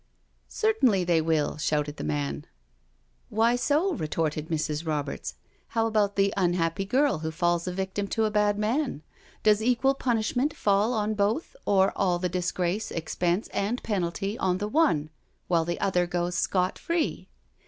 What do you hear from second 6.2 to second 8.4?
unhappy girl who falls a victim to a